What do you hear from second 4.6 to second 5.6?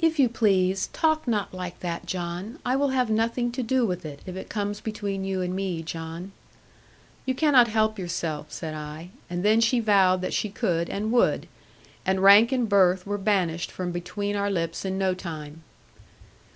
between you and